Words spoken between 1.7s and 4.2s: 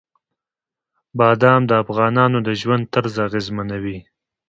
افغانانو د ژوند طرز اغېزمنوي.